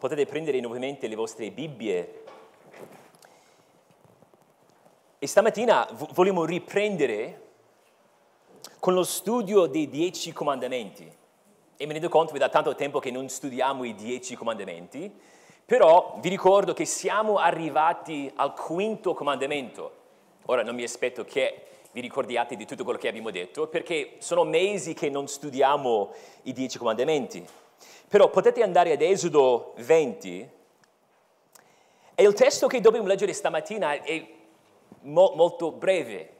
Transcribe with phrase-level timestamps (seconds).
[0.00, 2.24] potete prendere nuovamente le vostre Bibbie.
[5.18, 7.48] E stamattina vogliamo riprendere
[8.78, 11.18] con lo studio dei dieci comandamenti.
[11.76, 15.12] E mi rendo conto che da tanto tempo che non studiamo i dieci comandamenti,
[15.66, 19.98] però vi ricordo che siamo arrivati al quinto comandamento.
[20.46, 24.44] Ora non mi aspetto che vi ricordiate di tutto quello che abbiamo detto, perché sono
[24.44, 26.14] mesi che non studiamo
[26.44, 27.46] i dieci comandamenti.
[28.08, 30.50] Però potete andare ad Esodo 20
[32.14, 34.28] e il testo che dobbiamo leggere stamattina è
[35.02, 36.36] mo- molto breve.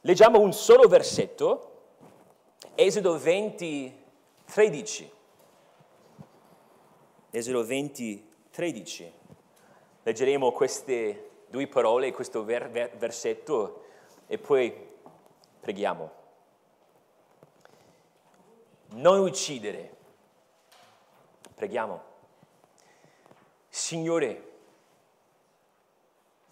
[0.00, 1.68] Leggiamo un solo versetto,
[2.74, 4.04] Esodo 20,
[4.44, 5.12] 13.
[7.30, 9.12] Esodo 20, 13.
[10.02, 13.84] Leggeremo queste due parole, questo ver- ver- versetto
[14.26, 14.74] e poi
[15.60, 16.10] preghiamo.
[18.94, 20.00] Non uccidere.
[21.62, 22.02] Preghiamo.
[23.68, 24.50] Signore,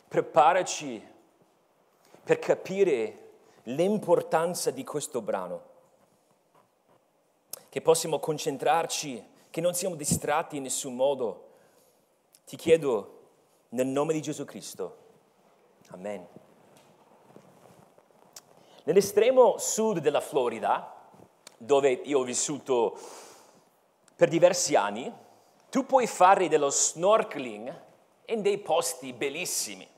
[0.07, 1.05] preparaci
[2.23, 3.31] per capire
[3.65, 5.63] l'importanza di questo brano,
[7.69, 11.49] che possiamo concentrarci, che non siamo distratti in nessun modo.
[12.47, 13.23] Ti chiedo
[13.71, 14.97] nel nome di Gesù Cristo.
[15.89, 16.25] Amen.
[18.85, 20.95] Nell'estremo sud della Florida,
[21.57, 23.29] dove io ho vissuto
[24.21, 25.11] per diversi anni,
[25.71, 27.75] tu puoi fare dello snorkeling
[28.27, 29.89] in dei posti bellissimi.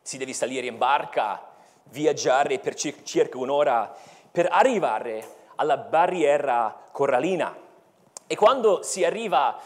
[0.00, 1.46] Si devi salire in barca,
[1.90, 3.94] viaggiare per circa un'ora
[4.32, 7.54] per arrivare alla barriera corallina.
[8.26, 9.60] E quando si arriva,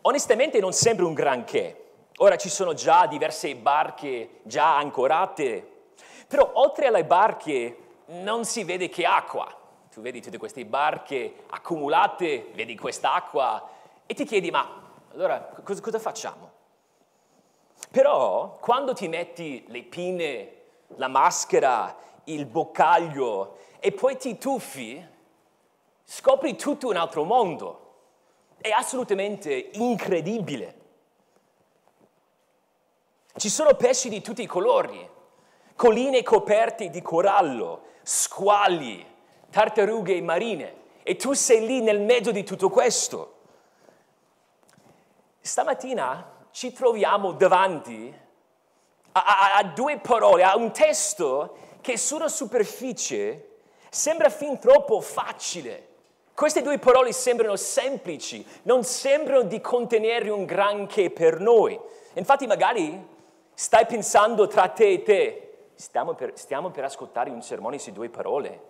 [0.00, 1.88] onestamente non sembra un granché.
[2.20, 5.90] Ora ci sono già diverse barche già ancorate,
[6.26, 7.76] però oltre alle barche
[8.06, 9.59] non si vede che acqua
[9.92, 13.68] tu vedi tutte queste barche accumulate, vedi quest'acqua
[14.06, 14.78] e ti chiedi ma
[15.12, 16.58] allora cosa, cosa facciamo?
[17.90, 20.52] Però quando ti metti le pinne,
[20.96, 25.04] la maschera, il boccaglio e poi ti tuffi,
[26.04, 27.78] scopri tutto un altro mondo.
[28.60, 30.78] È assolutamente incredibile.
[33.34, 35.08] Ci sono pesci di tutti i colori,
[35.74, 39.09] colline coperte di corallo, squali,
[39.50, 43.38] tartarughe marine e tu sei lì nel mezzo di tutto questo.
[45.40, 48.14] Stamattina ci troviamo davanti
[49.12, 53.58] a, a, a due parole, a un testo che sulla superficie
[53.88, 55.88] sembra fin troppo facile.
[56.34, 61.78] Queste due parole sembrano semplici, non sembrano di contenere un granché per noi.
[62.14, 63.06] Infatti magari
[63.52, 68.08] stai pensando tra te e te, stiamo per, stiamo per ascoltare un sermone su due
[68.08, 68.68] parole.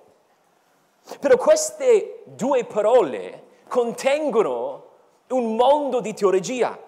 [1.19, 4.89] Però queste due parole contengono
[5.29, 6.79] un mondo di teologia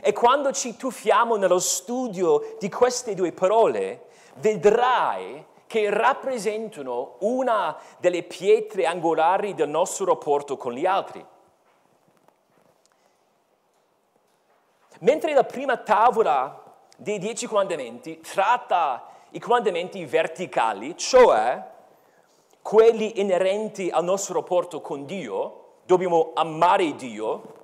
[0.00, 8.22] e quando ci tuffiamo nello studio di queste due parole, vedrai che rappresentano una delle
[8.22, 11.24] pietre angolari del nostro rapporto con gli altri.
[15.00, 16.64] Mentre la prima tavola
[16.96, 21.76] dei dieci comandamenti tratta i comandamenti verticali, cioè
[22.68, 27.54] quelli inerenti al nostro rapporto con Dio, dobbiamo amare Dio,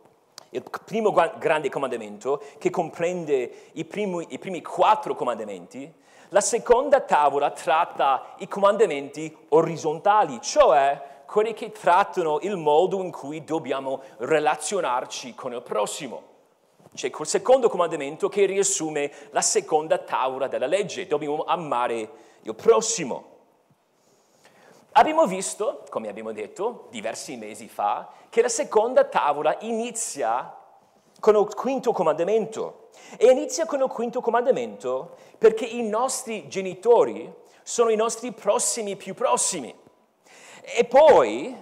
[0.48, 5.92] il primo grande comandamento che comprende i primi, i primi quattro comandamenti,
[6.30, 13.44] la seconda tavola tratta i comandamenti orizzontali, cioè quelli che trattano il modo in cui
[13.44, 16.22] dobbiamo relazionarci con il prossimo.
[16.94, 22.10] C'è il secondo comandamento che riassume la seconda tavola della legge, dobbiamo amare
[22.40, 23.32] il prossimo.
[24.96, 30.56] Abbiamo visto, come abbiamo detto diversi mesi fa, che la seconda tavola inizia
[31.18, 32.90] con il quinto comandamento.
[33.16, 37.32] E inizia con il quinto comandamento perché i nostri genitori
[37.64, 39.74] sono i nostri prossimi più prossimi.
[40.62, 41.56] E poi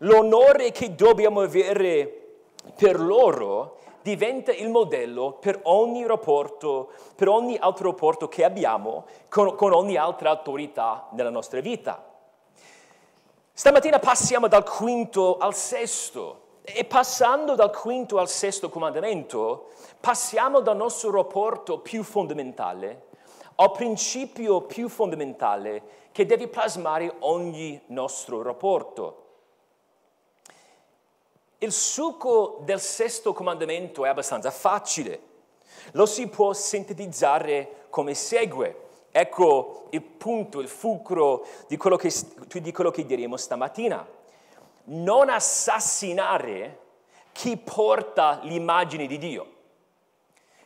[0.00, 2.42] l'onore che dobbiamo avere
[2.76, 9.54] per loro diventa il modello per ogni rapporto, per ogni altro rapporto che abbiamo con,
[9.54, 12.15] con ogni altra autorità nella nostra vita.
[13.58, 20.76] Stamattina passiamo dal quinto al sesto e passando dal quinto al sesto comandamento passiamo dal
[20.76, 23.06] nostro rapporto più fondamentale
[23.54, 29.24] al principio più fondamentale che deve plasmare ogni nostro rapporto.
[31.56, 35.18] Il succo del sesto comandamento è abbastanza facile,
[35.92, 38.85] lo si può sintetizzare come segue.
[39.18, 42.12] Ecco il punto, il fulcro di quello che,
[42.60, 44.06] di quello che diremo stamattina.
[44.84, 46.80] Non assassinare
[47.32, 49.52] chi porta l'immagine di Dio.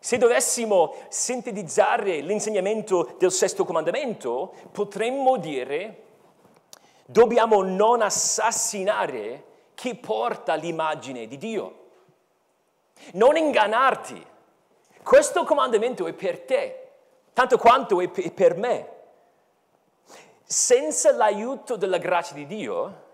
[0.00, 6.02] Se dovessimo sintetizzare l'insegnamento del sesto comandamento, potremmo dire
[7.06, 9.44] dobbiamo non assassinare
[9.74, 11.74] chi porta l'immagine di Dio.
[13.12, 14.26] Non ingannarti.
[15.04, 16.79] Questo comandamento è per te,
[17.32, 18.98] tanto quanto è per me.
[20.44, 23.08] Senza l'aiuto della grazia di Dio,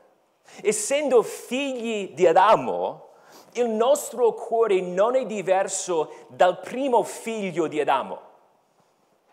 [0.62, 3.08] essendo figli di Adamo,
[3.52, 8.20] il nostro cuore non è diverso dal primo figlio di Adamo,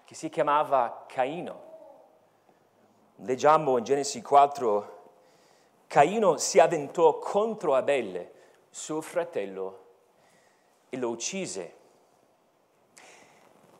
[0.05, 1.71] che si chiamava Caino.
[3.17, 5.01] Leggiamo in Genesi 4,
[5.87, 8.33] Caino si avventò contro Abele,
[8.69, 9.79] suo fratello,
[10.89, 11.81] e lo uccise.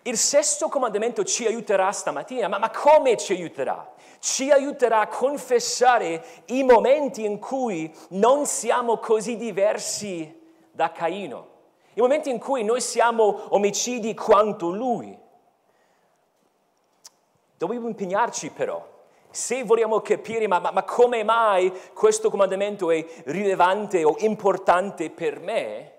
[0.06, 3.94] Il sesto comandamento ci aiuterà stamattina, ma, ma, come ci aiuterà?
[4.20, 10.42] Ci aiuterà a confessare i momenti in cui non siamo così diversi
[10.72, 11.48] da Caino,
[11.94, 15.18] i momenti in cui noi siamo omicidi quanto lui.
[17.58, 18.86] Dobbiamo impegnarci però.
[19.30, 25.40] Se vogliamo capire ma, ma, ma come mai questo comandamento è rilevante o importante per
[25.40, 25.92] me,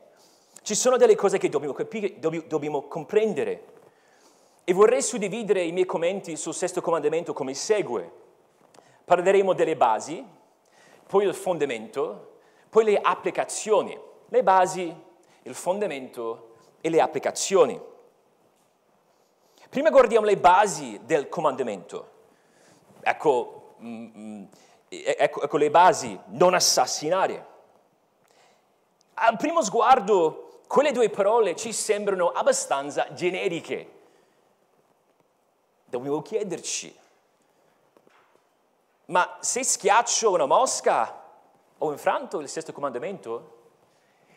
[0.62, 3.73] ci sono delle cose che dobbiamo capire, dobbiamo, dobbiamo comprendere.
[4.64, 8.11] E vorrei suddividere i miei commenti sul sesto comandamento come segue.
[9.05, 10.25] Parleremo delle basi,
[11.06, 12.38] poi il fondamento,
[12.70, 14.94] poi le applicazioni le basi,
[15.43, 17.81] il fondamento e le applicazioni.
[19.69, 22.11] Prima guardiamo le basi del comandamento.
[23.00, 24.44] Ecco, mm, mm
[24.88, 27.46] ecco, ecco le basi, non assassinare.
[29.14, 33.90] Al primo sguardo, quelle due parole ci sembrano abbastanza generiche.
[35.94, 36.93] Dobbiamo chiederci,
[39.05, 41.23] ma se schiaccio una mosca
[41.79, 43.58] ho infranto il sesto comandamento?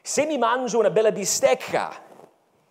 [0.03, 1.99] Se mi mangio una bella bistecca,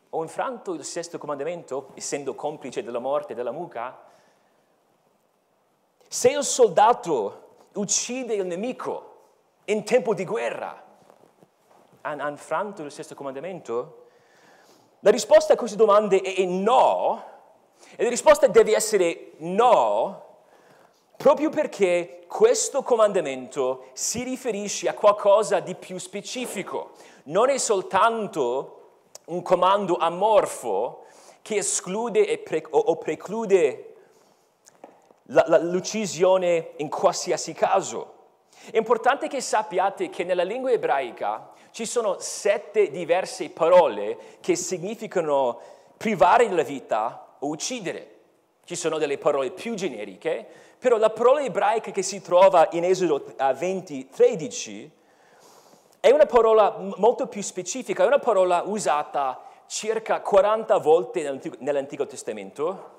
[0.08, 4.04] ho infranto il sesto comandamento, essendo complice della morte della mucca?
[6.06, 9.14] Se il soldato uccide il nemico
[9.64, 10.80] in tempo di guerra,
[12.02, 14.06] ha infranto il sesto comandamento?
[15.00, 17.34] La risposta a queste domande è no,
[17.94, 20.24] e la risposta deve essere no,
[21.16, 26.92] proprio perché questo comandamento si riferisce a qualcosa di più specifico
[27.26, 28.72] non è soltanto
[29.26, 31.04] un comando amorfo
[31.42, 33.94] che esclude pre- o preclude
[35.26, 38.14] la, la, l'uccisione in qualsiasi caso.
[38.70, 45.60] È importante che sappiate che nella lingua ebraica ci sono sette diverse parole che significano
[45.96, 48.14] privare della vita uccidere.
[48.64, 50.46] Ci sono delle parole più generiche,
[50.78, 54.90] però la parola ebraica che si trova in Esodo 20, 13
[56.00, 62.06] è una parola molto più specifica, è una parola usata circa 40 volte nell'Antico, nell'Antico
[62.06, 62.94] Testamento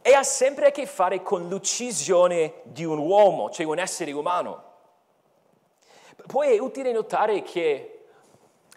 [0.00, 4.70] e ha sempre a che fare con l'uccisione di un uomo, cioè un essere umano.
[6.26, 8.04] Poi è utile notare che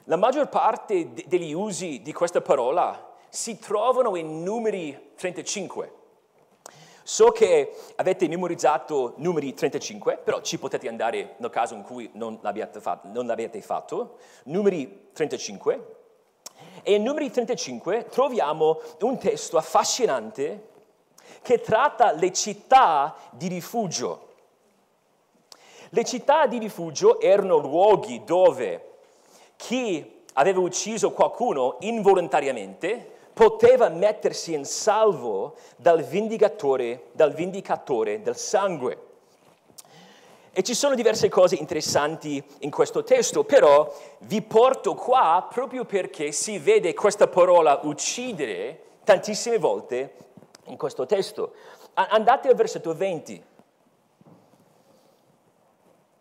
[0.03, 3.05] la maggior parte degli usi di questa parola
[3.36, 5.92] si trovano in numeri 35.
[7.04, 12.40] So che avete memorizzato numeri 35, però ci potete andare nel caso in cui non
[12.42, 13.10] l'abbiate fatto.
[13.10, 14.18] Non l'abbiate fatto.
[14.46, 15.96] Numeri 35.
[16.82, 20.70] E in numeri 35 troviamo un testo affascinante
[21.42, 24.30] che tratta le città di rifugio.
[25.89, 28.94] Le città di rifugio erano luoghi dove
[29.58, 38.98] chi aveva ucciso qualcuno involontariamente poteva mettersi in salvo dal vendicatore, dal vendicatore del sangue.
[40.54, 46.32] E ci sono diverse cose interessanti in questo testo, però vi porto qua proprio perché
[46.32, 50.13] si vede questa parola uccidere tantissime volte
[50.68, 51.56] in questo testo.
[51.96, 53.44] Andate al versetto 20.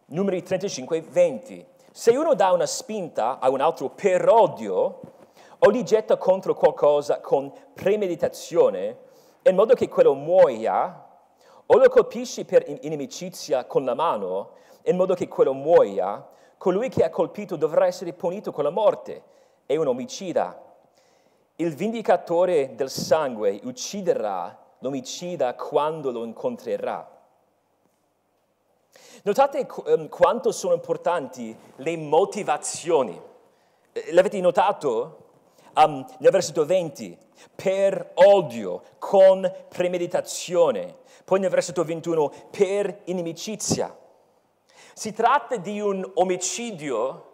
[0.06, 1.66] Numeri 35 e 20.
[1.92, 4.98] Se uno dà una spinta a un altro per odio,
[5.64, 8.98] o li getta contro qualcosa con premeditazione,
[9.42, 11.08] in modo che quello muoia,
[11.66, 14.50] o lo colpisci per inimicizia con la mano,
[14.82, 16.28] in modo che quello muoia,
[16.58, 19.22] colui che ha colpito dovrà essere punito con la morte,
[19.64, 20.62] è un omicida.
[21.56, 27.10] Il vendicatore del sangue ucciderà l'omicida quando lo incontrerà.
[29.22, 33.18] Notate ehm, quanto sono importanti le motivazioni.
[33.92, 35.23] Eh, l'avete notato?
[35.74, 37.16] Um, nel versetto 20,
[37.54, 40.96] per odio, con premeditazione.
[41.24, 43.96] Poi nel versetto 21, per inimicizia.
[44.94, 47.32] Si tratta di un omicidio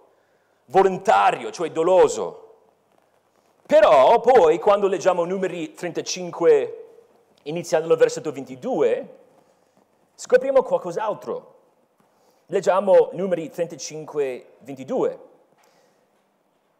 [0.66, 2.46] volontario, cioè doloso.
[3.66, 6.86] Però poi quando leggiamo numeri 35,
[7.44, 9.18] iniziando dal versetto 22,
[10.14, 11.58] scopriamo qualcos'altro.
[12.46, 15.28] Leggiamo numeri 35, 22.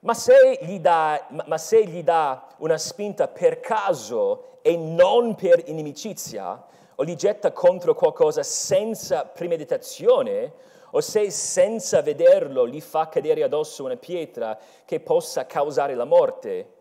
[0.00, 6.64] Ma se, dà, ma se gli dà una spinta per caso e non per inimicizia,
[6.94, 10.52] o li getta contro qualcosa senza premeditazione,
[10.92, 16.72] o se senza vederlo gli fa cadere addosso una pietra che possa causare la morte,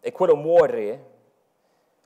[0.00, 1.12] e quello muore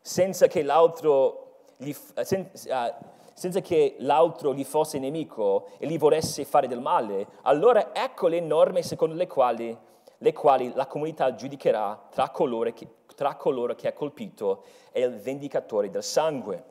[0.00, 2.98] senza che l'altro gli, senza,
[3.34, 8.40] senza che l'altro gli fosse nemico e gli volesse fare del male, allora ecco le
[8.40, 9.76] norme secondo le quali,
[10.18, 15.18] le quali la comunità giudicherà tra coloro, che, tra coloro che ha colpito e il
[15.20, 16.64] vendicatore del sangue.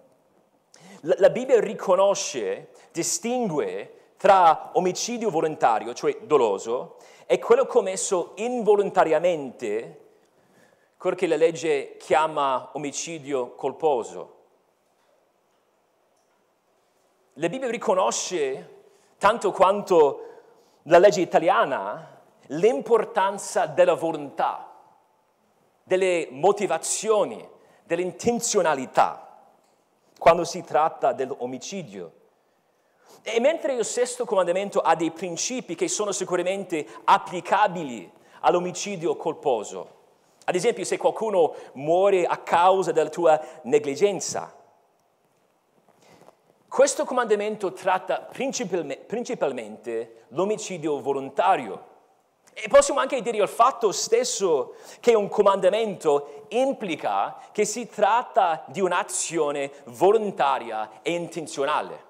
[1.01, 10.05] La, la Bibbia riconosce, distingue tra omicidio volontario, cioè doloso, e quello commesso involontariamente
[10.97, 14.35] quello che la legge chiama omicidio colposo.
[17.33, 18.75] La Bibbia riconosce,
[19.19, 20.21] tanto quanto
[20.83, 22.16] la legge italiana,
[22.47, 24.71] l'importanza della volontà,
[25.83, 27.47] delle motivazioni,
[27.83, 29.27] dell'intenzionalità
[30.17, 32.11] quando si tratta dell'omicidio.
[33.21, 38.09] E mentre il sesto comandamento ha dei principi che sono sicuramente applicabili
[38.41, 39.95] all'omicidio colposo,
[40.45, 44.55] ad esempio, se qualcuno muore a causa della tua negligenza.
[46.69, 51.95] Questo comandamento tratta principalmente l'omicidio volontario.
[52.59, 58.81] E possiamo anche dire il fatto stesso che un comandamento implica che si tratta di
[58.81, 62.05] un'azione volontaria e intenzionale.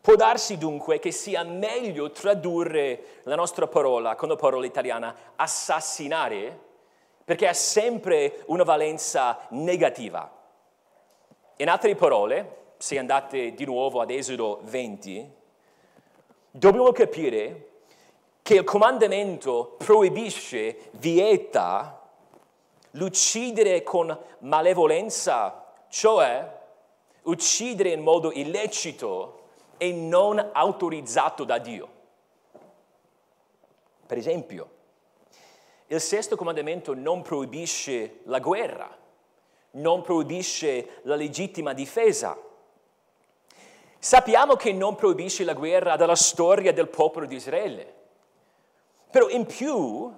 [0.00, 6.58] Può darsi dunque che sia meglio tradurre la nostra parola con la parola italiana assassinare,
[7.22, 10.32] perché ha sempre una valenza negativa.
[11.56, 15.30] In altre parole, se andate di nuovo ad Esodo 20,
[16.52, 17.66] dobbiamo capire
[18.48, 22.00] che il comandamento proibisce, vieta
[22.92, 26.58] l'uccidere con malevolenza, cioè
[27.24, 29.40] uccidere in modo illecito
[29.76, 31.88] e non autorizzato da Dio.
[34.06, 34.70] Per esempio,
[35.88, 38.96] il sesto comandamento non proibisce la guerra,
[39.72, 42.34] non proibisce la legittima difesa.
[43.98, 47.96] Sappiamo che non proibisce la guerra dalla storia del popolo di Israele.
[49.10, 50.12] Però in più,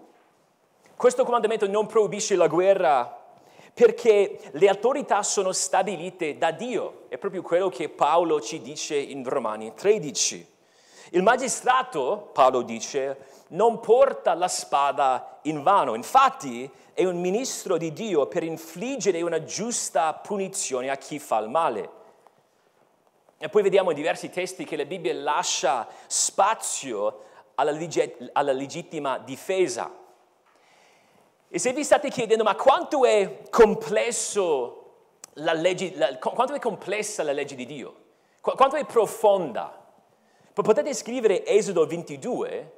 [0.97, 3.19] questo comandamento non proibisce la guerra
[3.73, 7.05] perché le autorità sono stabilite da Dio.
[7.09, 10.59] È proprio quello che Paolo ci dice in Romani 13.
[11.13, 13.19] Il magistrato, Paolo dice,
[13.49, 19.43] non porta la spada in vano, infatti è un ministro di Dio per infliggere una
[19.43, 21.91] giusta punizione a chi fa il male.
[23.39, 27.29] E poi vediamo in diversi testi che la Bibbia lascia spazio
[27.61, 29.93] alla, leg- alla legittima difesa.
[31.49, 33.43] E se vi state chiedendo, ma quanto è,
[35.35, 37.95] la legge, la, quanto è complessa la legge di Dio?
[38.41, 39.77] Qu- quanto è profonda?
[40.53, 42.73] Potete scrivere Esodo 22,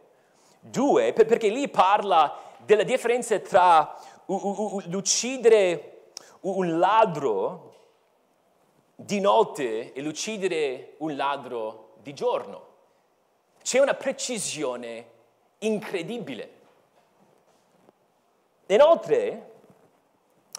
[0.61, 3.97] 2, perché lì parla della differenza tra
[4.27, 6.11] l'uccidere
[6.41, 7.75] un ladro
[8.95, 12.71] di notte e l'uccidere un ladro di giorno.
[13.62, 15.07] C'è una precisione
[15.59, 16.61] incredibile.
[18.66, 19.50] Inoltre,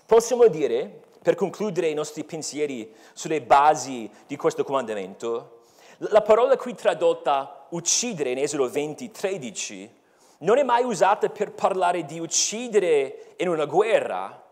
[0.06, 5.62] possiamo dire, per concludere i nostri pensieri sulle basi di questo comandamento,
[5.98, 10.02] la parola qui tradotta uccidere in Esodo 20, 13
[10.40, 14.44] non è mai usata per parlare di uccidere in una guerra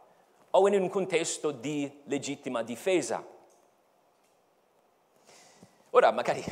[0.52, 3.24] o in un contesto di legittima difesa.
[5.92, 6.44] Ora, magari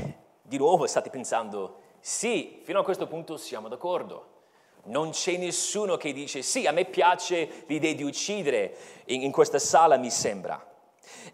[0.41, 4.37] di nuovo state pensando, sì, fino a questo punto siamo d'accordo.
[4.83, 8.75] Non c'è nessuno che dice sì, a me piace l'idea di uccidere
[9.05, 10.65] in, in questa sala, mi sembra.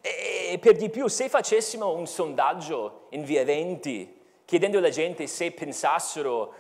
[0.01, 5.27] E, e per di più, se facessimo un sondaggio in via 20, chiedendo alla gente
[5.27, 6.53] se pensassero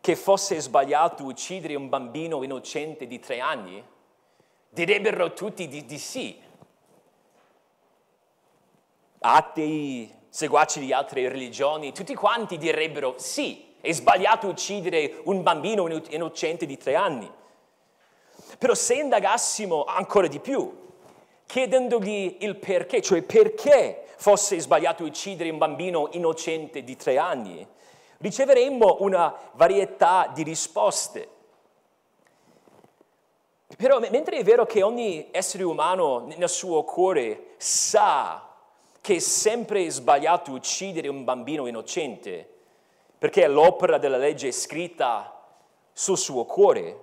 [0.00, 3.82] che fosse sbagliato uccidere un bambino innocente di tre anni,
[4.68, 6.38] direbbero tutti di, di sì.
[9.20, 13.72] Atei, seguaci di altre religioni, tutti quanti direbbero sì.
[13.80, 17.30] È sbagliato uccidere un bambino innocente di tre anni.
[18.58, 20.88] Però se indagassimo ancora di più,
[21.46, 27.64] chiedendogli il perché, cioè perché fosse sbagliato uccidere un bambino innocente di tre anni,
[28.18, 31.28] riceveremo una varietà di risposte.
[33.76, 38.53] Però mentre è vero che ogni essere umano nel suo cuore sa
[39.04, 42.48] che è sempre sbagliato uccidere un bambino innocente,
[43.18, 45.44] perché l'opera della legge è scritta
[45.92, 47.00] sul suo cuore,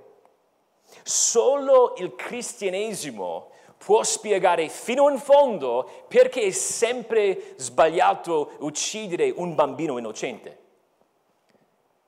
[1.03, 9.99] solo il cristianesimo può spiegare fino in fondo perché è sempre sbagliato uccidere un bambino
[9.99, 10.57] innocente.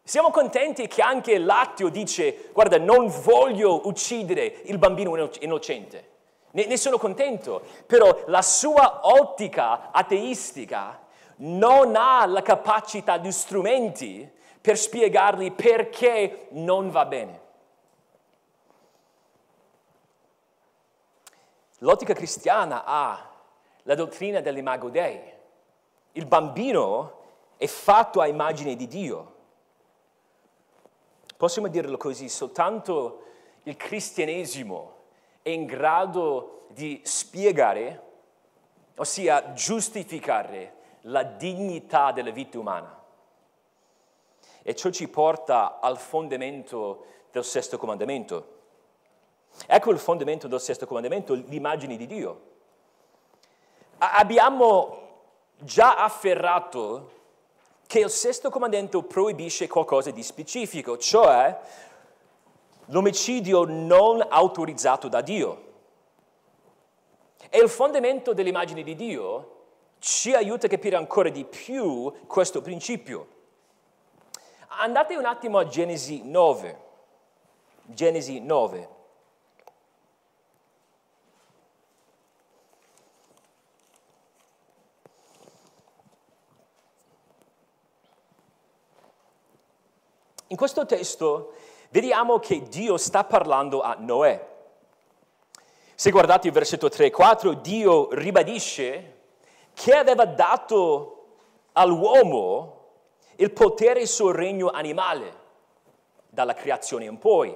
[0.04, 6.13] Siamo contenti che anche l'atteo dice, guarda, non voglio uccidere il bambino innocente.
[6.56, 11.00] Ne, ne sono contento, però la sua ottica ateistica
[11.38, 14.32] non ha la capacità di strumenti
[14.62, 17.42] per spiegargli perché non va bene.
[21.80, 23.32] L'ottica cristiana ha
[23.82, 25.20] la dottrina dell'imago Dei.
[26.12, 27.22] Il bambino
[27.58, 29.36] è fatto a immagine di Dio.
[31.36, 33.24] Possiamo dirlo così, soltanto
[33.64, 34.93] il cristianesimo
[35.44, 38.02] è in grado di spiegare,
[38.96, 43.02] ossia giustificare la dignità della vita umana.
[44.64, 48.62] E ciò ci porta al fondamento del sesto comandamento.
[49.68, 52.42] Ecco il fondamento del sesto comandamento, l'immagine di Dio.
[53.98, 55.02] Abbiamo
[55.58, 57.12] già afferrato
[57.86, 61.60] che il sesto comandamento proibisce qualcosa di specifico, cioè
[62.88, 65.72] l'omicidio non autorizzato da Dio.
[67.50, 69.50] E il fondamento dell'immagine di Dio
[70.00, 73.28] ci aiuta a capire ancora di più questo principio.
[74.80, 76.82] Andate un attimo a Genesi 9.
[77.86, 78.90] Genesi 9.
[90.48, 91.54] In questo testo
[91.94, 94.52] vediamo che Dio sta parlando a Noè.
[95.94, 99.18] Se guardate il versetto 3 e 4, Dio ribadisce
[99.74, 101.26] che aveva dato
[101.74, 102.82] all'uomo
[103.36, 105.42] il potere sul regno animale,
[106.30, 107.56] dalla creazione in poi.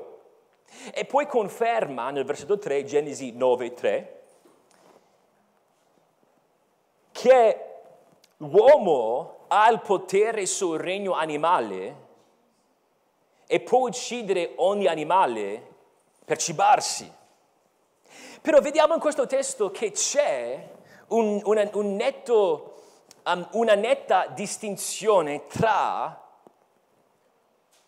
[0.93, 4.21] E poi conferma nel versetto 3, Genesi 9, 3,
[7.11, 7.65] che
[8.37, 12.05] l'uomo ha il potere sul regno animale
[13.47, 15.75] e può uccidere ogni animale
[16.25, 17.11] per cibarsi.
[18.41, 20.69] Però vediamo in questo testo che c'è
[21.07, 22.75] un, una, un netto,
[23.25, 26.21] um, una netta distinzione tra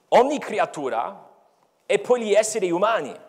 [0.09, 1.27] ogni creatura
[1.85, 3.27] e poi gli esseri umani.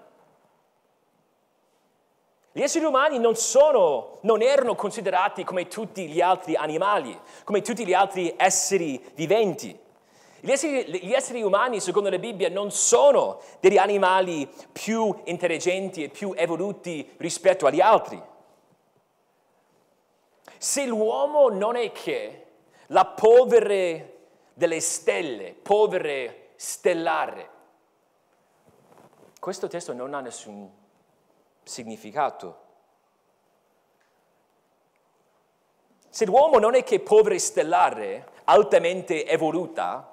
[2.53, 7.87] Gli esseri umani non, sono, non erano considerati come tutti gli altri animali, come tutti
[7.87, 9.79] gli altri esseri viventi.
[10.41, 16.09] Gli esseri, gli esseri, umani, secondo la Bibbia, non sono degli animali più intelligenti e
[16.09, 18.21] più evoluti rispetto agli altri.
[20.57, 22.47] Se l'uomo non è che
[22.87, 24.19] la polvere
[24.55, 27.49] delle stelle, polvere stellare,
[29.39, 30.71] questo testo non ha nessun
[31.63, 32.69] significato.
[36.09, 40.10] Se l'uomo non è che polvere stellare altamente evoluta,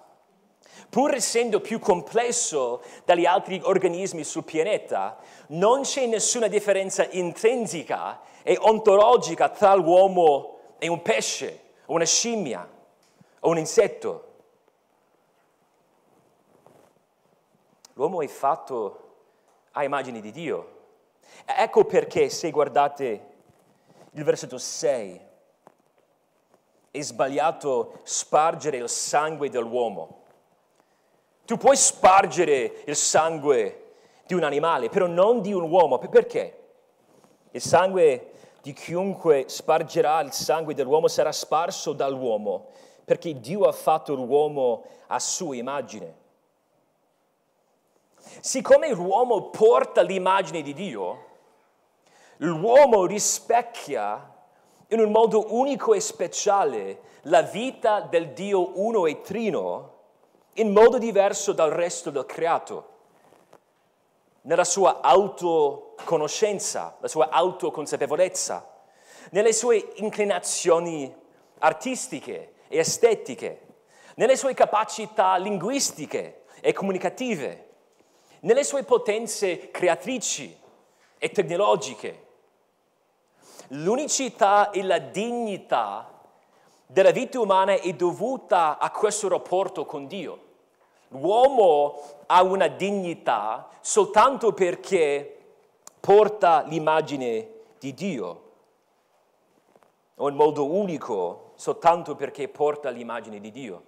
[0.90, 8.58] pur essendo più complesso dagli altri organismi sul pianeta, non c'è nessuna differenza intrinseca e
[8.60, 12.70] ontologica tra l'uomo e un pesce, o una scimmia,
[13.40, 14.24] o un insetto.
[17.94, 19.06] L'uomo è fatto
[19.72, 20.76] a immagine di Dio.
[21.46, 23.36] Ecco perché se guardate
[24.12, 25.22] il versetto 6,
[26.92, 30.26] è sbagliato spargere il sangue dell'uomo
[31.48, 33.94] tu puoi spargere il sangue
[34.26, 35.98] di un animale, però non di un uomo.
[35.98, 36.58] Perché?
[37.52, 38.32] Il sangue
[38.62, 42.66] di chiunque spargerà il sangue dell'uomo sarà sparso dall'uomo,
[43.06, 46.16] perché Dio ha fatto l'uomo a sua immagine.
[48.42, 51.26] Siccome l'uomo porta l'immagine di Dio,
[52.40, 54.34] l'uomo rispecchia
[54.90, 59.96] in un modo unico e speciale la vita del Dio uno e trino
[60.60, 62.96] in modo diverso dal resto del creato,
[64.41, 68.67] nella sua autoconoscenza, la sua autoconsapevolezza,
[69.32, 71.13] nelle sue inclinazioni
[71.60, 73.65] artistiche e estetiche,
[74.15, 77.65] nelle sue capacità linguistiche e comunicative,
[78.41, 80.58] nelle sue potenze creatrici
[81.17, 82.26] e tecnologiche.
[83.70, 86.10] L'unicità e la dignità
[86.88, 90.46] della vita umana è dovuta a questo rapporto con Dio.
[91.10, 95.38] L'uomo ha una dignità soltanto perché
[96.00, 98.41] porta l'immagine di Dio,
[100.15, 103.84] o in modo unico soltanto perché porta l'immagine di Dio.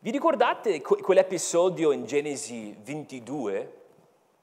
[0.00, 3.80] Vi ricordate quell'episodio in Genesi 22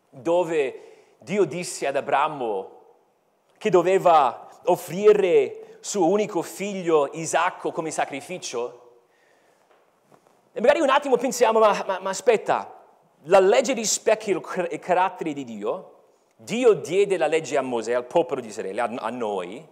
[0.10, 0.84] dove
[1.20, 2.78] Dio disse ad Abramo
[3.58, 8.89] che doveva offrire suo unico figlio Isacco come sacrificio?
[10.52, 12.82] E magari un attimo pensiamo, ma, ma, ma aspetta,
[13.24, 15.94] la legge rispecchia il carattere di Dio,
[16.36, 19.66] Dio diede la legge a Mosè, al popolo di Israele, a, a noi,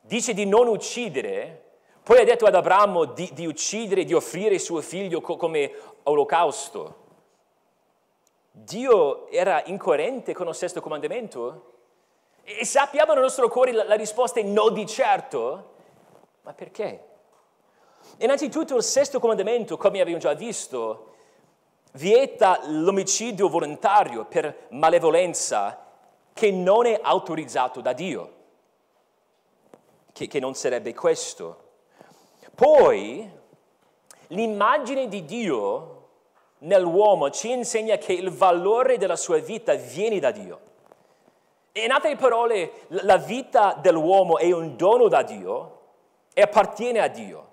[0.00, 1.62] dice di non uccidere,
[2.02, 7.02] poi ha detto ad Abramo di, di uccidere, di offrire suo figlio co- come olocausto.
[8.50, 11.72] Dio era incoerente con il sesto comandamento?
[12.42, 15.72] E sappiamo nel nostro cuore la, la risposta è no di certo,
[16.42, 17.13] ma perché?
[18.18, 21.14] Innanzitutto il sesto comandamento, come abbiamo già visto,
[21.92, 25.86] vieta l'omicidio volontario per malevolenza
[26.32, 28.32] che non è autorizzato da Dio,
[30.12, 31.62] che, che non sarebbe questo.
[32.54, 33.30] Poi
[34.28, 36.08] l'immagine di Dio
[36.58, 40.60] nell'uomo ci insegna che il valore della sua vita viene da Dio.
[41.72, 45.80] In altre parole, la vita dell'uomo è un dono da Dio
[46.32, 47.48] e appartiene a Dio.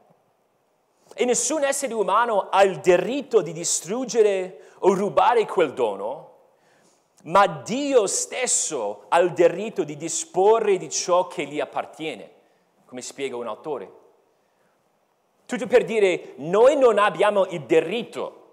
[1.21, 6.29] E nessun essere umano ha il diritto di distruggere o rubare quel dono,
[7.25, 12.31] ma Dio stesso ha il diritto di disporre di ciò che gli appartiene,
[12.87, 13.91] come spiega un autore.
[15.45, 18.47] Tutto per dire, noi non abbiamo il diritto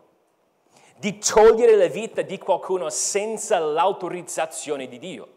[0.99, 5.29] di togliere la vita di qualcuno senza l'autorizzazione di Dio.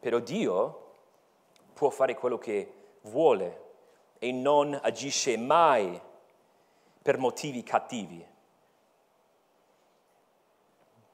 [0.00, 0.94] Però Dio
[1.74, 2.72] può fare quello che
[3.02, 3.68] vuole
[4.22, 5.98] e non agisce mai
[7.02, 8.24] per motivi cattivi.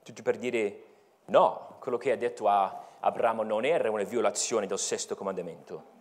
[0.02, 0.84] Tutto per dire
[1.26, 5.94] no, quello che ha detto a Abramo non era una violazione del sesto comandamento.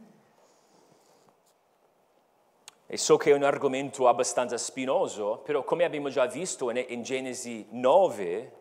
[2.88, 7.68] E so che è un argomento abbastanza spinoso, però come abbiamo già visto in, Genesi
[7.70, 8.52] 9,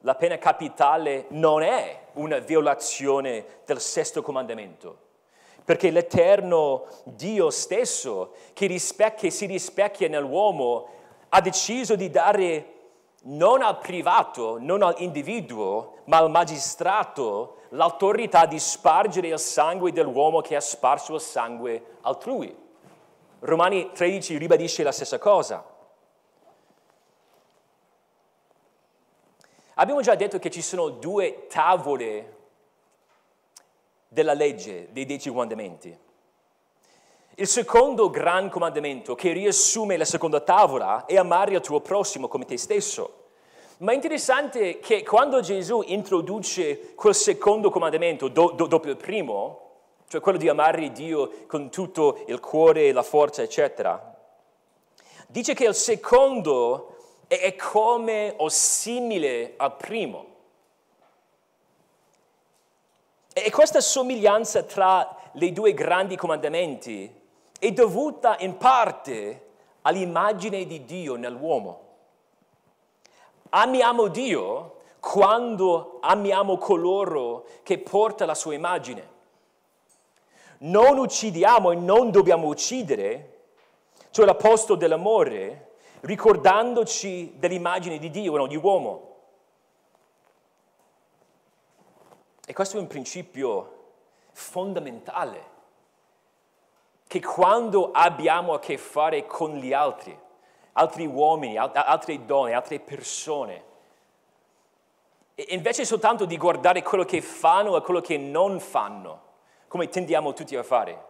[0.00, 5.04] la pena capitale non è una violazione del sesto comandamento
[5.66, 10.86] perché l'eterno Dio stesso che, rispecchia, si rispecchia nell'uomo
[11.30, 12.74] ha deciso di dare
[13.22, 20.54] non al privato, non all'individuo, ma al magistrato l'autorità di spargere il sangue dell'uomo che
[20.54, 22.56] ha sparso il sangue altrui.
[23.40, 25.64] Romani 13 ribadisce la stessa cosa.
[29.74, 32.35] Abbiamo già detto che ci sono due tavole
[34.16, 35.94] della legge, dei dieci comandamenti.
[37.34, 42.46] Il secondo gran comandamento che riassume la seconda tavola è amare il tuo prossimo come
[42.46, 43.24] te stesso.
[43.78, 49.72] Ma è interessante che quando Gesù introduce quel secondo comandamento do, do, dopo il primo,
[50.08, 54.16] cioè quello di amare Dio con tutto il cuore, la forza, eccetera,
[55.26, 60.35] dice che il secondo è come o simile al primo.
[63.38, 67.14] E questa somiglianza tra i due grandi comandamenti
[67.58, 69.48] è dovuta in parte
[69.82, 71.80] all'immagine di Dio nell'uomo.
[73.50, 79.06] Amiamo Dio quando amiamo coloro che portano la sua immagine.
[80.60, 83.40] Non uccidiamo e non dobbiamo uccidere,
[84.12, 89.15] cioè l'apostolo dell'amore, ricordandoci dell'immagine di Dio, no, di uomo.
[92.48, 93.72] E questo è un principio
[94.30, 95.54] fondamentale,
[97.08, 100.16] che quando abbiamo a che fare con gli altri,
[100.74, 103.64] altri uomini, altre donne, altre persone,
[105.48, 109.22] invece soltanto di guardare quello che fanno e quello che non fanno,
[109.66, 111.04] come tendiamo tutti a fare,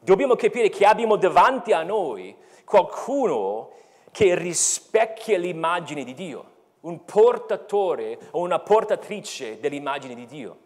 [0.00, 3.70] dobbiamo capire che abbiamo davanti a noi qualcuno
[4.10, 10.62] che rispecchia l'immagine di Dio, un portatore o una portatrice dell'immagine di Dio.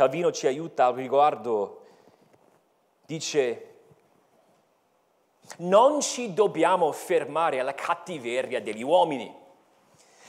[0.00, 1.82] Calvino ci aiuta al riguardo,
[3.04, 3.66] dice,
[5.58, 9.30] non ci dobbiamo fermare alla cattiveria degli uomini,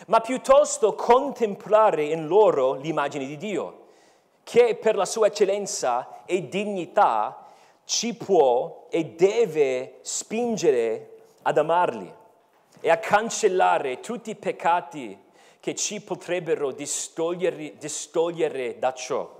[0.07, 3.85] ma piuttosto contemplare in loro l'immagine di Dio,
[4.43, 7.45] che per la sua eccellenza e dignità
[7.85, 12.13] ci può e deve spingere ad amarli
[12.81, 15.17] e a cancellare tutti i peccati
[15.61, 19.39] che ci potrebbero distogliere, distogliere da ciò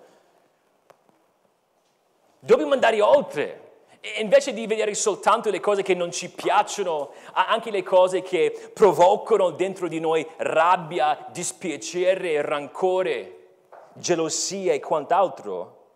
[2.44, 3.60] Dobbiamo andare oltre.
[4.00, 8.72] E invece di vedere soltanto le cose che non ci piacciono, anche le cose che
[8.74, 13.50] provocano dentro di noi rabbia, dispiacere, rancore,
[13.94, 15.90] gelosia e quant'altro,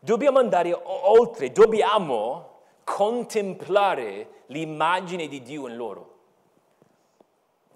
[0.00, 6.14] dobbiamo andare oltre, dobbiamo contemplare l'immagine di Dio in loro.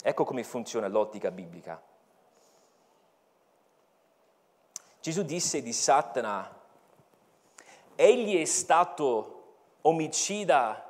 [0.02, 1.80] Ecco come funziona l'ottica biblica.
[5.00, 6.57] Gesù disse di Satana,
[8.00, 10.88] egli è stato omicida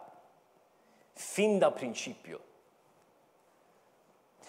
[1.14, 2.40] fin dal principio.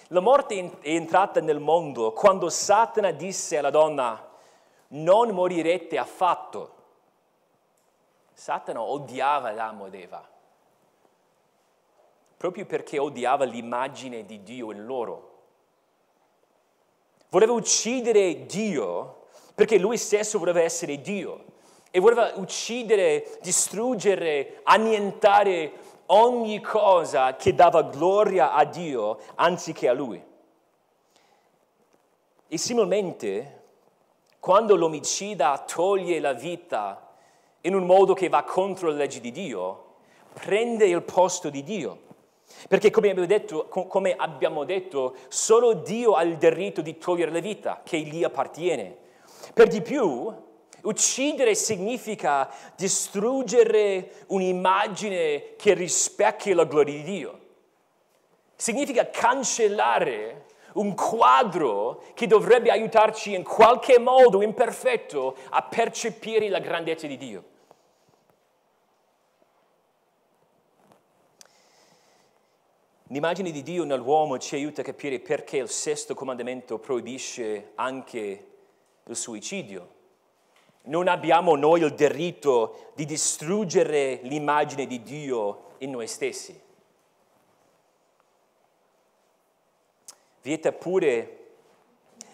[0.08, 4.28] La morte è entrata nel mondo quando Satana disse alla donna,
[4.90, 6.76] non morirete affatto.
[8.34, 10.28] Satana odiava Adamo ed Eva,
[12.36, 15.28] proprio perché odiava l'immagine di Dio in loro.
[17.30, 21.49] Voleva uccidere Dio perché lui stesso voleva essere Dio
[21.92, 25.72] e voleva uccidere, distruggere, annientare
[26.08, 30.24] ogni cosa che dava gloria a Dio anziché a lui.
[32.48, 33.62] E similmente,
[34.40, 37.14] quando l'omicida toglie la vita
[37.62, 39.86] in un modo che va contro le leggi di Dio,
[40.34, 42.08] prende il posto di Dio.
[42.68, 47.40] Perché come abbiamo, detto, come abbiamo detto, solo Dio ha il diritto di togliere la
[47.40, 48.98] vita che gli appartiene.
[49.54, 50.34] Per di più,
[50.84, 57.40] uccidere significa distruggere un'immagine che rispecchia la gloria di Dio.
[58.56, 67.08] Significa cancellare un quadro che dovrebbe aiutarci in qualche modo imperfetto a percepire la grandezza
[67.08, 67.44] di Dio.
[73.12, 78.48] L'immagine di Dio nell'uomo ci aiuta a capire perché il sesto comandamento proibisce anche
[79.04, 79.98] il suicidio.
[80.90, 86.60] Non abbiamo noi il diritto di distruggere l'immagine di Dio in noi stessi.
[90.42, 91.52] Vieta pure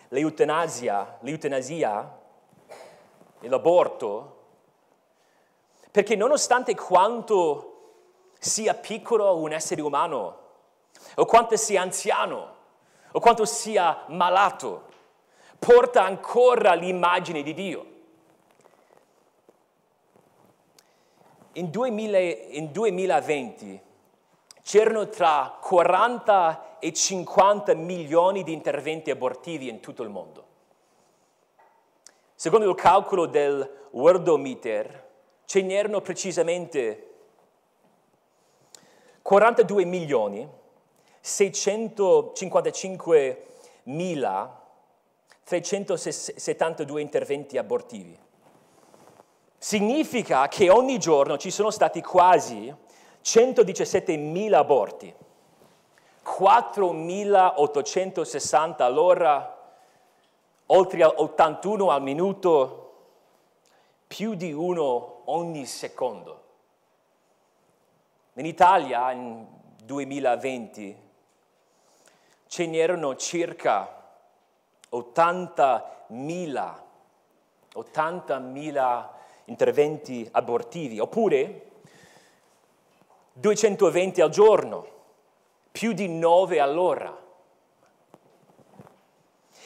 [0.08, 2.18] l'eutanasia, l'eutanasia
[3.42, 4.38] e l'aborto,
[5.92, 7.72] perché nonostante quanto
[8.40, 10.40] sia piccolo un essere umano,
[11.16, 12.56] o quanto sia anziano,
[13.12, 14.84] o quanto sia malato,
[15.60, 17.95] porta ancora l'immagine di Dio.
[21.58, 23.80] In, 2000, in 2020
[24.62, 30.44] c'erano tra 40 e 50 milioni di interventi abortivi in tutto il mondo.
[32.36, 35.08] Secondo il calcolo del Worldometer,
[35.46, 37.12] ce n'erano precisamente
[39.22, 40.46] 42 milioni
[41.22, 43.46] 655
[43.84, 44.62] mila
[45.44, 48.25] 372 interventi abortivi.
[49.66, 52.72] Significa che ogni giorno ci sono stati quasi
[53.24, 55.12] 117.000 aborti,
[56.24, 59.58] 4.860 all'ora,
[60.68, 62.94] oltre a 81 al minuto,
[64.06, 66.44] più di uno ogni secondo.
[68.34, 69.48] In Italia, nel
[69.84, 70.96] 2020,
[72.46, 74.14] ce n'erano circa
[74.92, 76.74] 80.000,
[77.74, 79.14] 80.000
[79.46, 81.62] interventi abortivi, oppure
[83.34, 84.88] 220 al giorno,
[85.72, 87.24] più di 9 all'ora.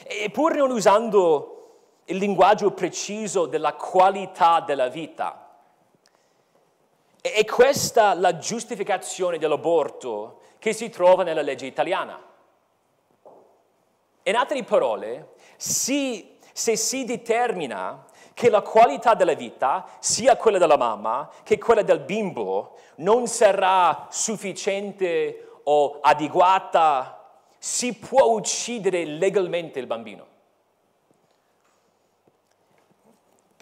[0.02, 1.56] E pur non usando
[2.06, 5.50] il linguaggio preciso della qualità della vita,
[7.20, 12.20] è questa la giustificazione dell'aborto che si trova nella legge italiana.
[14.22, 20.76] In altre parole, si, se si determina che la qualità della vita, sia quella della
[20.76, 27.20] mamma che quella del bimbo, non sarà sufficiente o adeguata,
[27.58, 30.26] si può uccidere legalmente il bambino.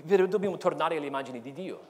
[0.07, 1.81] Però dobbiamo tornare alle immagini di Dio.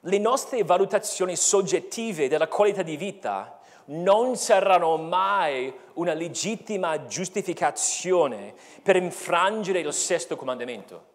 [0.00, 3.59] Le nostre valutazioni soggettive della qualità di vita
[3.90, 11.08] non saranno mai una legittima giustificazione per infrangere il sesto comandamento.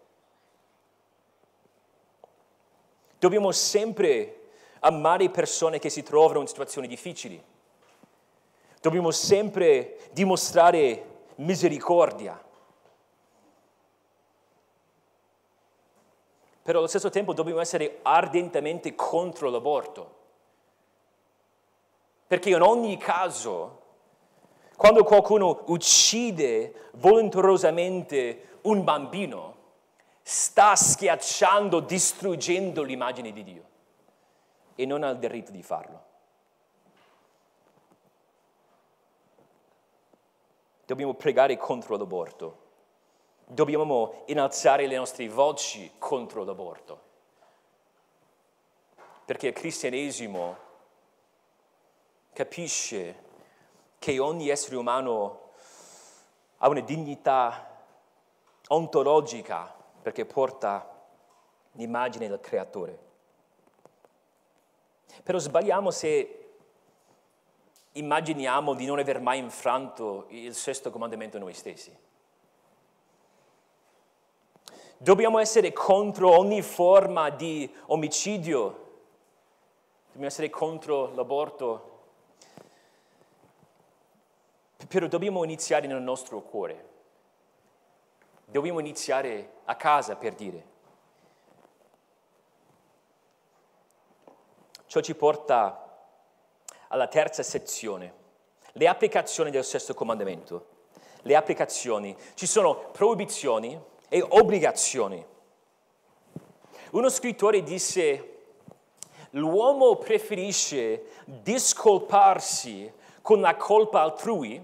[3.18, 7.42] Dobbiamo sempre amare persone che si trovano in situazioni difficili.
[8.82, 12.40] Dobbiamo sempre dimostrare misericordia.
[16.62, 20.24] Però allo stesso tempo dobbiamo essere ardentemente contro l'aborto.
[22.28, 23.82] Perché in ogni caso,
[24.76, 29.56] quando qualcuno uccide volenterosamente un bambino,
[30.22, 33.64] sta schiacciando, distruggendo l'immagine di Dio
[34.74, 36.04] e non ha il diritto di farlo.
[40.86, 42.64] Dobbiamo pregare contro l'aborto.
[43.46, 47.02] Dobbiamo innalzare le nostre voci contro l'aborto.
[49.26, 50.65] Perché il cristianesimo
[52.36, 53.24] capisce
[53.98, 55.52] che ogni essere umano
[56.58, 57.82] ha una dignità
[58.68, 60.86] ontologica perché porta
[61.72, 63.00] l'immagine del creatore.
[65.24, 66.50] Però sbagliamo se
[67.94, 71.98] immaginiamo di non aver mai infranto il sesto comandamento noi stessi.
[74.98, 78.64] Dobbiamo essere contro ogni forma di omicidio,
[80.08, 81.95] dobbiamo essere contro l'aborto,
[84.88, 86.90] però dobbiamo iniziare nel nostro cuore,
[88.46, 90.74] dobbiamo iniziare a casa per dire.
[94.86, 95.82] Ciò ci porta
[96.88, 98.14] alla terza sezione,
[98.74, 100.74] le applicazioni del sesto comandamento.
[101.22, 102.16] Le applicazioni.
[102.36, 105.26] Ci sono proibizioni e obbligazioni.
[106.92, 108.36] Uno scrittore disse,
[109.32, 114.62] l'uomo preferisce discolparsi con la colpa altrui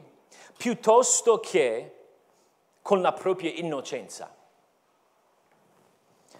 [0.62, 1.95] piuttosto che
[2.84, 4.32] con la propria innocenza.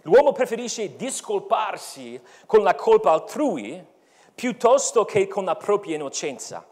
[0.04, 3.84] L'uomo preferisce discolparsi con la colpa altrui
[4.36, 6.64] piuttosto che con la propria innocenza.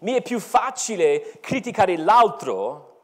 [0.00, 2.98] Mi è più facile criticare l'altro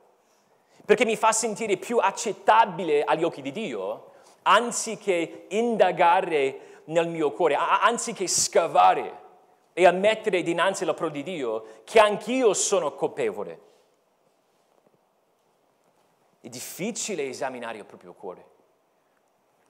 [0.84, 4.10] perché mi fa sentire più accettabile agli occhi di Dio,
[4.42, 9.22] anziché indagare nel mio cuore, anziché scavare
[9.74, 13.60] e ammettere dinanzi alla parola di Dio che anch'io sono colpevole.
[16.40, 18.44] È difficile esaminare il proprio cuore,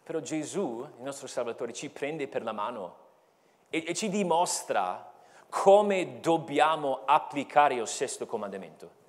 [0.02, 2.96] però Gesù, il nostro Salvatore, ci prende per la mano
[3.70, 5.10] e, e ci dimostra
[5.48, 9.02] come dobbiamo applicare il sesto comandamento.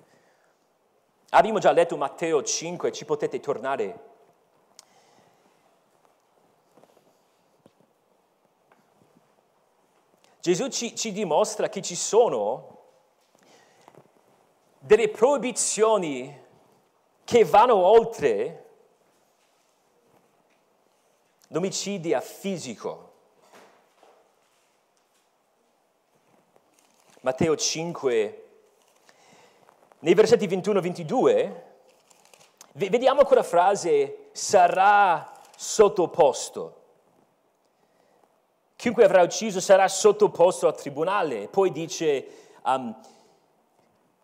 [1.30, 4.14] Abbiamo già letto Matteo 5, ci potete tornare.
[10.46, 12.84] Gesù ci, ci dimostra che ci sono
[14.78, 16.40] delle proibizioni
[17.24, 18.66] che vanno oltre
[21.48, 23.12] l'omicidio fisico.
[27.22, 28.48] Matteo 5,
[29.98, 31.64] nei versetti 21 e 22,
[32.74, 36.84] vediamo quella frase sarà sottoposto.
[38.76, 41.48] Chiunque avrà ucciso sarà sottoposto al tribunale.
[41.48, 42.26] Poi dice,
[42.64, 42.94] um,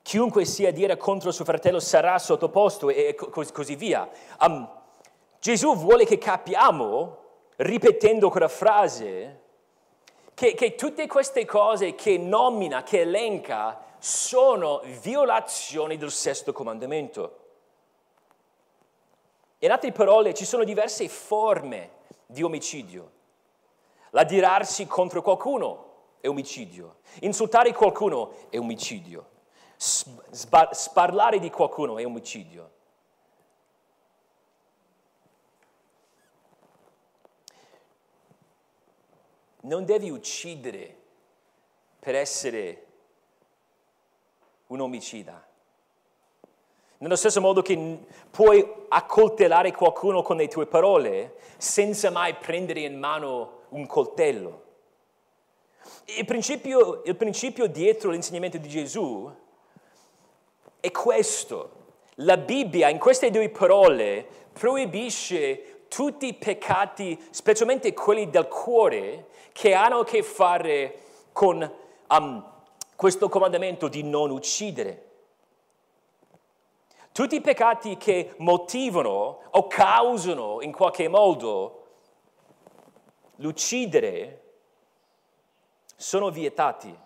[0.02, 4.08] chiunque sia dire contro suo fratello sarà sottoposto e così via.
[4.40, 4.68] Um,
[5.40, 7.18] Gesù vuole che capiamo,
[7.56, 9.40] ripetendo quella frase,
[10.34, 17.38] che, che tutte queste cose che nomina, che elenca, sono violazioni del sesto comandamento.
[19.60, 21.90] In altre parole, ci sono diverse forme
[22.26, 23.20] di omicidio.
[24.12, 27.00] L'adirarsi contro qualcuno è omicidio.
[27.20, 29.28] Insultare qualcuno è omicidio.
[29.76, 32.70] Sparlare di qualcuno è omicidio.
[39.62, 40.96] non devi uccidere
[41.98, 42.86] per essere
[44.68, 45.46] un omicida.
[46.98, 52.98] Nello stesso modo che puoi accoltellare qualcuno con le tue parole senza mai prendere in
[52.98, 54.62] mano un coltello.
[56.16, 59.30] Il principio, il principio dietro l'insegnamento di Gesù
[60.80, 61.80] è questo.
[62.16, 69.74] La Bibbia in queste due parole proibisce tutti i peccati, specialmente quelli del cuore, che
[69.74, 70.98] hanno a che fare
[71.32, 71.70] con
[72.08, 72.50] um,
[72.96, 75.10] questo comandamento di non uccidere.
[77.12, 81.81] Tutti i peccati che motivano o causano in qualche modo
[83.36, 84.42] l'uccidere
[85.96, 86.96] sono vietati.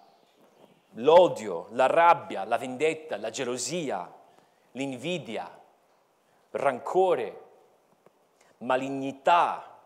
[0.99, 4.11] L'odio, la rabbia, la vendetta, la gelosia,
[4.73, 5.61] l'invidia,
[6.51, 7.43] rancore,
[8.59, 9.79] malignità,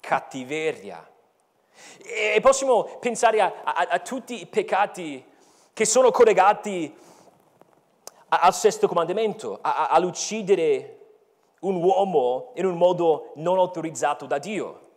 [0.00, 1.08] cattiveria,
[1.96, 5.24] e possiamo pensare a, a, a tutti i peccati
[5.72, 6.94] che sono collegati
[8.28, 10.96] a, al sesto comandamento, all'uccidere
[11.60, 14.88] un uomo in un modo non autorizzato da Dio.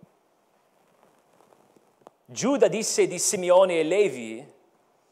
[2.26, 4.54] Giuda disse di Simeone e Levi,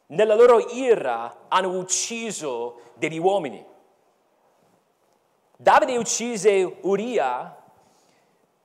[0.07, 3.64] nella loro ira hanno ucciso degli uomini.
[5.57, 7.55] Davide uccise Uria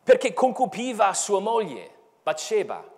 [0.02, 1.90] perché concupiva sua moglie,
[2.22, 2.94] Bathsheba.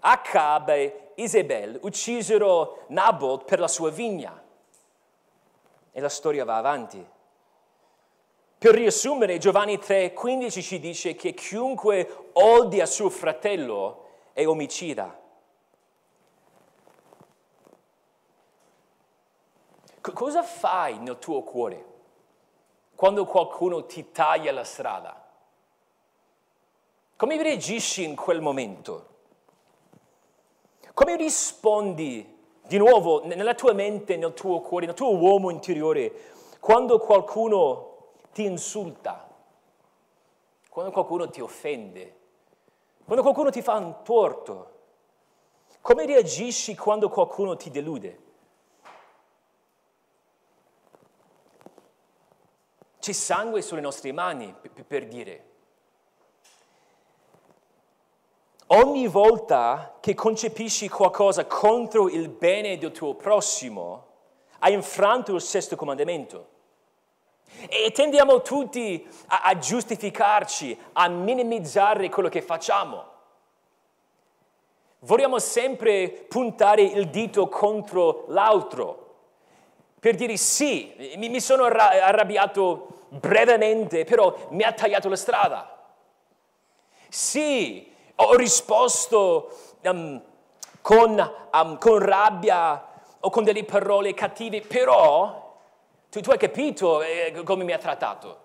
[0.00, 4.40] Acab e Isabel uccisero Nabot per la sua vigna.
[5.90, 7.04] E la storia va avanti.
[8.58, 14.05] Per riassumere, Giovanni 3,15 ci dice che chiunque odia suo fratello
[14.36, 15.18] è omicida.
[20.02, 21.94] C- cosa fai nel tuo cuore
[22.94, 25.26] quando qualcuno ti taglia la strada?
[27.16, 29.06] Come reagisci in quel momento?
[30.92, 36.12] Come rispondi di nuovo nella tua mente, nel tuo cuore, nel tuo uomo interiore,
[36.60, 39.26] quando qualcuno ti insulta,
[40.68, 42.24] quando qualcuno ti offende,
[43.06, 44.72] quando qualcuno ti fa un torto?
[45.80, 48.18] Come reagisci quando qualcuno ti delude?
[52.98, 54.52] C'è sangue sulle nostre mani,
[54.84, 55.50] per dire.
[58.70, 64.06] Ogni volta che concepisci qualcosa contro il bene del tuo prossimo,
[64.58, 66.54] hai infranto il sesto comandamento.
[67.68, 73.14] E tendiamo tutti a, a giustificarci, a minimizzare quello che facciamo.
[75.00, 79.04] Vogliamo sempre puntare il dito contro l'altro
[80.06, 85.84] per dire sì, mi sono arrabbiato brevemente, però mi ha tagliato la strada.
[87.08, 89.50] Sì, ho risposto
[89.82, 90.22] um,
[90.80, 92.86] con, um, con, rabbia
[93.18, 95.45] o con delle parole cattive, però
[96.08, 98.44] tu, tu hai capito eh, come mi ha trattato.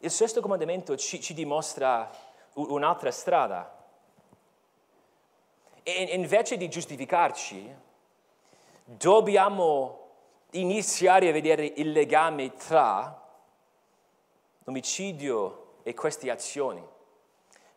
[0.00, 2.08] Il sesto comandamento ci, ci dimostra
[2.54, 3.76] un'altra strada.
[5.82, 7.74] E invece di giustificarci,
[8.84, 10.06] dobbiamo
[10.52, 13.26] iniziare a vedere il legame tra
[14.64, 16.86] l'omicidio e queste azioni,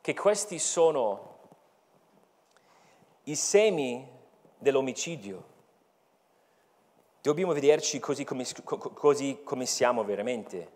[0.01, 1.37] che questi sono
[3.23, 4.07] i semi
[4.57, 5.49] dell'omicidio.
[7.21, 10.71] Dobbiamo vederci così come, così come siamo veramente,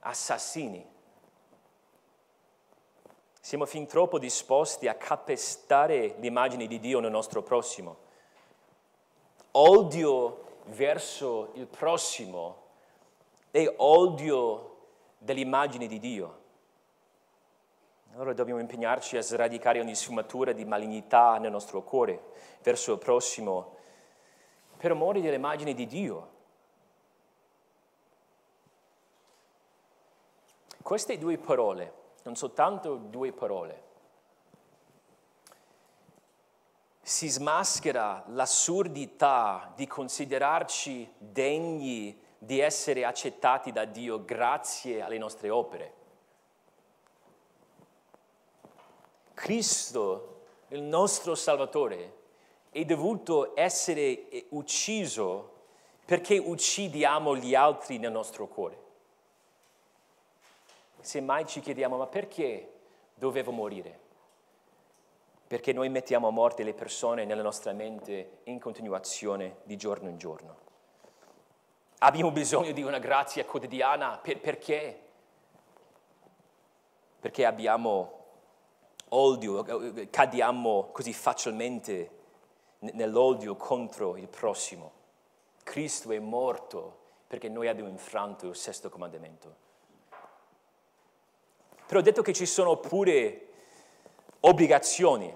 [0.00, 0.86] assassini.
[3.40, 7.96] Siamo fin troppo disposti a calpestare l'immagine di Dio nel nostro prossimo.
[9.50, 12.62] Odio verso il prossimo
[13.50, 14.76] e odio
[15.18, 16.40] dell'immagine di Dio.
[18.14, 22.30] Allora dobbiamo impegnarci a sradicare ogni sfumatura di malignità nel nostro cuore
[22.62, 23.80] verso il prossimo
[24.82, 26.30] per amore dell'immagine di Dio.
[30.82, 31.92] Queste due parole,
[32.24, 33.82] non soltanto due parole,
[37.00, 45.94] si smaschera l'assurdità di considerarci degni di essere accettati da Dio grazie alle nostre opere.
[49.34, 52.21] Cristo, il nostro Salvatore,
[52.72, 55.50] è dovuto essere ucciso
[56.06, 58.80] perché uccidiamo gli altri nel nostro cuore.
[61.00, 62.72] Se mai ci chiediamo ma perché
[63.14, 64.00] dovevo morire?
[65.46, 70.16] Perché noi mettiamo a morte le persone nella nostra mente in continuazione di giorno in
[70.16, 70.56] giorno.
[71.98, 74.98] Abbiamo bisogno di una grazia quotidiana per, perché?
[77.20, 78.20] Perché abbiamo
[79.10, 82.20] odio, cadiamo così facilmente
[82.92, 84.92] nell'odio contro il prossimo.
[85.62, 89.56] Cristo è morto perché noi abbiamo infranto il sesto comandamento.
[91.86, 93.48] Però ho detto che ci sono pure
[94.40, 95.34] obbligazioni.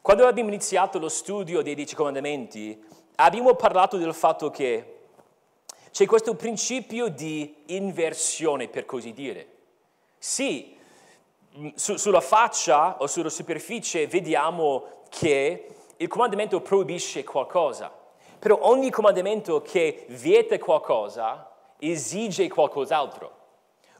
[0.00, 2.82] Quando abbiamo iniziato lo studio dei dieci comandamenti,
[3.16, 4.90] abbiamo parlato del fatto che
[5.90, 9.48] c'è questo principio di inversione, per così dire.
[10.18, 10.76] Sì,
[11.74, 17.92] su, sulla faccia o sulla superficie vediamo che il comandamento proibisce qualcosa,
[18.38, 23.42] però ogni comandamento che vieta qualcosa esige qualcos'altro.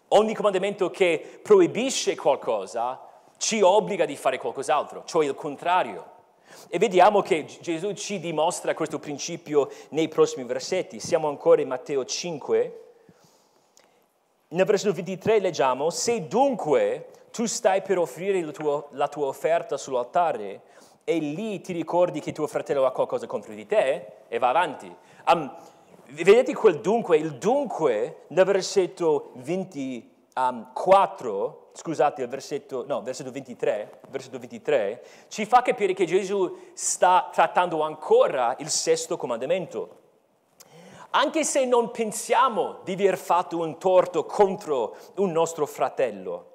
[0.09, 3.01] Ogni comandamento che proibisce qualcosa
[3.37, 6.13] ci obbliga di fare qualcos'altro, cioè il contrario.
[6.69, 11.01] E vediamo che Gesù ci dimostra questo principio nei prossimi versetti.
[11.01, 12.81] Siamo ancora in Matteo 5.
[14.49, 19.77] Nel versetto 23 leggiamo, se dunque tu stai per offrire la tua, la tua offerta
[19.77, 20.61] sull'altare
[21.05, 24.91] e lì ti ricordi che tuo fratello ha qualcosa contro di te e va avanti.
[25.29, 25.55] Um,
[26.09, 27.19] vedete quel dunque?
[27.19, 35.61] Il dunque nel versetto 24 scusate, il versetto, no, versetto 23, versetto 23, ci fa
[35.61, 40.03] capire che Gesù sta trattando ancora il sesto comandamento.
[41.17, 46.51] anche se non pensiamo di aver fatto un torto contro un nostro fratello.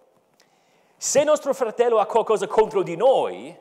[0.97, 3.57] Se nostro fratello ha qualcosa contro di noi,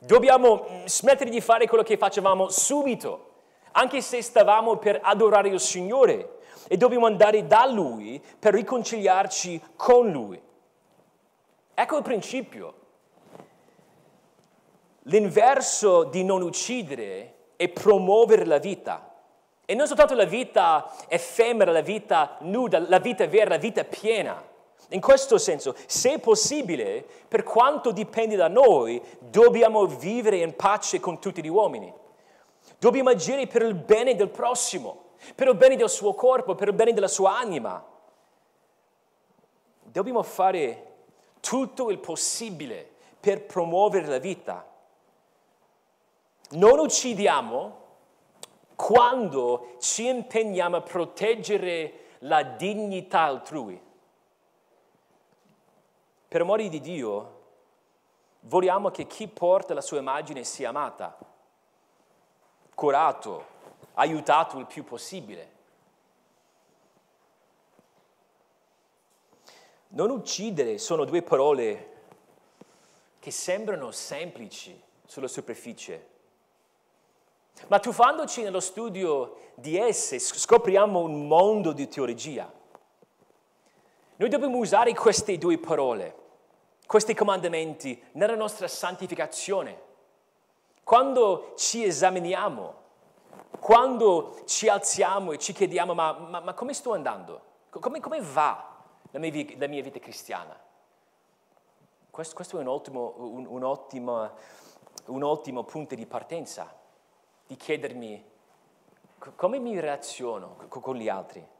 [0.00, 3.28] dobbiamo mm, smettere di fare quello che facevamo subito,
[3.72, 10.10] anche se stavamo per adorare il Signore e dobbiamo andare da Lui per riconciliarci con
[10.10, 10.40] Lui.
[11.74, 12.74] Ecco il principio.
[15.04, 19.14] L'inverso di non uccidere è promuovere la vita.
[19.64, 24.49] E non soltanto la vita effemera, la vita nuda, la vita vera, la vita piena.
[24.92, 31.20] In questo senso, se possibile, per quanto dipende da noi, dobbiamo vivere in pace con
[31.20, 31.92] tutti gli uomini.
[32.78, 36.74] Dobbiamo agire per il bene del prossimo, per il bene del suo corpo, per il
[36.74, 37.84] bene della sua anima.
[39.82, 40.86] Dobbiamo fare
[41.40, 42.88] tutto il possibile
[43.20, 44.66] per promuovere la vita.
[46.50, 47.78] Non uccidiamo
[48.74, 53.88] quando ci impegniamo a proteggere la dignità altrui.
[56.30, 57.38] Per amore di Dio,
[58.42, 61.18] vogliamo che chi porta la sua immagine sia amata,
[62.72, 63.46] curato,
[63.94, 65.50] aiutato il più possibile.
[69.88, 72.02] Non uccidere sono due parole
[73.18, 76.08] che sembrano semplici sulla superficie,
[77.66, 82.58] ma tuffandoci nello studio di esse scopriamo un mondo di teologia.
[84.20, 86.14] Noi dobbiamo usare queste due parole,
[86.86, 89.80] questi comandamenti, nella nostra santificazione.
[90.84, 92.74] Quando ci esaminiamo,
[93.58, 97.40] quando ci alziamo e ci chiediamo ma, ma, ma come sto andando?
[97.70, 100.54] Come, come va la mia, la mia, vita cristiana?
[102.10, 104.30] Questo, questo è un ottimo, un, un, ottimo,
[105.06, 106.70] un ottimo punto di partenza
[107.46, 108.22] di chiedermi
[109.34, 111.58] come mi relaziono con gli altri.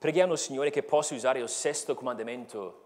[0.00, 2.84] Preghiamo Signore che possa usare il sesto comandamento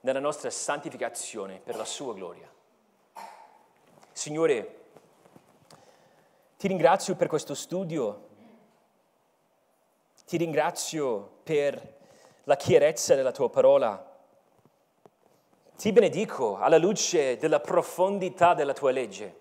[0.00, 2.52] nella nostra santificazione per la sua gloria.
[4.10, 4.80] Signore,
[6.58, 8.26] ti ringrazio per questo studio,
[10.26, 11.98] ti ringrazio per
[12.42, 14.18] la chiarezza della tua parola,
[15.76, 19.40] ti benedico alla luce della profondità della tua legge.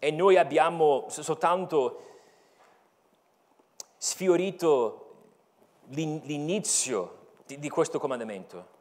[0.00, 2.02] E noi abbiamo soltanto
[3.96, 5.05] sfiorito
[5.88, 8.74] l'inizio di, di questo comandamento.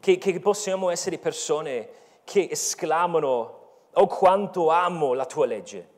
[0.00, 1.88] Che, che, possiamo essere persone
[2.24, 3.60] che esclamano
[3.92, 5.90] oh quanto amo la tua legge.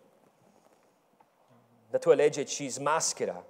[1.88, 3.42] La tua legge ci smaschera,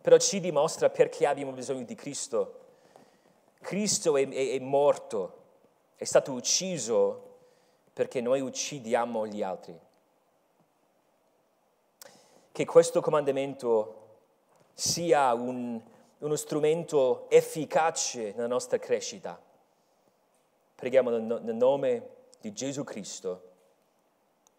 [0.00, 2.60] però ci dimostra perché abbiamo bisogno di Cristo.
[3.60, 5.42] Cristo è, è, è morto,
[5.96, 7.24] è stato ucciso
[7.92, 9.78] perché noi uccidiamo gli altri.
[12.52, 13.97] Che questo comandamento
[14.78, 15.80] sia un,
[16.18, 19.36] uno strumento efficace nella nostra crescita.
[20.76, 22.08] Preghiamo nel nome
[22.40, 23.42] di Gesù Cristo.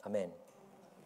[0.01, 0.29] Amen.